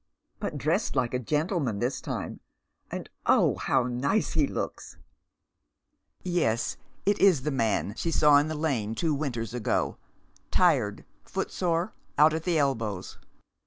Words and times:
but 0.39 0.57
dressed 0.57 0.95
like 0.95 1.13
a 1.13 1.19
gentleman 1.19 1.77
this 1.77 2.01
time; 2.01 2.39
and 2.89 3.07
oh, 3.27 3.53
how 3.53 3.83
nice 3.83 4.31
he 4.31 4.47
looks!" 4.47 4.97
Yes, 6.23 6.75
it 7.05 7.19
is 7.19 7.43
the 7.43 7.51
man 7.51 7.93
she 7.95 8.09
saw 8.09 8.37
in 8.39 8.47
the 8.47 8.55
lane 8.55 8.95
two 8.95 9.13
winters 9.13 9.53
ago, 9.53 9.97
tired, 10.49 11.05
footsore, 11.23 11.93
out 12.17 12.33
at 12.33 12.47
elbows. 12.47 13.19